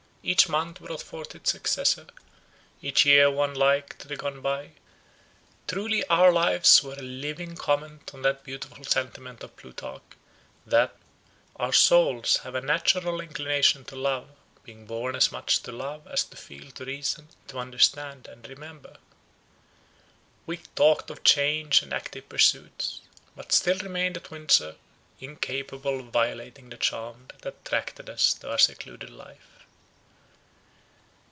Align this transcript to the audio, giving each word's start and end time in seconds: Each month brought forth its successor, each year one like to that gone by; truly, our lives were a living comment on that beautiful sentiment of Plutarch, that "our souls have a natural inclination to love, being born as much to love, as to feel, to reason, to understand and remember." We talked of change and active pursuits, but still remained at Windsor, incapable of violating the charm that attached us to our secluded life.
Each 0.23 0.47
month 0.47 0.79
brought 0.79 1.01
forth 1.01 1.33
its 1.33 1.51
successor, 1.51 2.05
each 2.79 3.07
year 3.07 3.31
one 3.31 3.55
like 3.55 3.97
to 3.97 4.07
that 4.07 4.19
gone 4.19 4.39
by; 4.39 4.73
truly, 5.67 6.05
our 6.09 6.31
lives 6.31 6.83
were 6.83 6.93
a 6.93 7.01
living 7.01 7.55
comment 7.57 8.11
on 8.13 8.21
that 8.21 8.43
beautiful 8.43 8.83
sentiment 8.83 9.41
of 9.41 9.57
Plutarch, 9.57 10.03
that 10.63 10.95
"our 11.55 11.73
souls 11.73 12.37
have 12.43 12.53
a 12.53 12.61
natural 12.61 13.19
inclination 13.19 13.83
to 13.85 13.95
love, 13.95 14.29
being 14.63 14.85
born 14.85 15.15
as 15.15 15.31
much 15.31 15.63
to 15.63 15.71
love, 15.71 16.05
as 16.05 16.23
to 16.25 16.37
feel, 16.37 16.69
to 16.73 16.85
reason, 16.85 17.27
to 17.47 17.57
understand 17.57 18.27
and 18.27 18.47
remember." 18.47 18.97
We 20.45 20.57
talked 20.75 21.09
of 21.09 21.23
change 21.23 21.81
and 21.81 21.91
active 21.91 22.29
pursuits, 22.29 23.01
but 23.35 23.51
still 23.51 23.79
remained 23.79 24.17
at 24.17 24.29
Windsor, 24.29 24.75
incapable 25.19 25.99
of 26.01 26.05
violating 26.13 26.69
the 26.69 26.77
charm 26.77 27.29
that 27.41 27.43
attached 27.55 27.99
us 28.07 28.35
to 28.35 28.51
our 28.51 28.59
secluded 28.59 29.09
life. 29.09 29.47